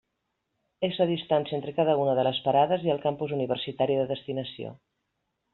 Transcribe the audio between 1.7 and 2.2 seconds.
cada una